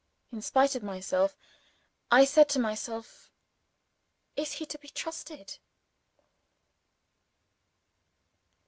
In 0.31 0.41
spite 0.41 0.73
of 0.73 0.81
myself, 0.81 1.37
I 2.09 2.25
said 2.25 2.49
to 2.49 2.59
myself 2.59 3.29
"Is 4.35 4.53
he 4.53 4.65
to 4.65 4.79
be 4.79 4.89
trusted?" 4.89 5.59